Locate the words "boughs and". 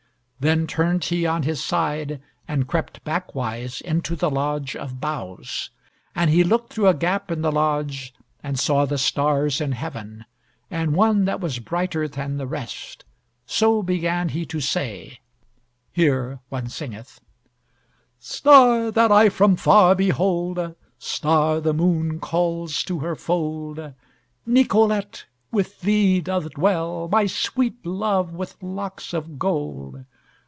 4.99-6.31